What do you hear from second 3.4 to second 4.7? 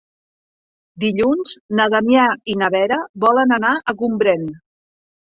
anar a Gombrèn.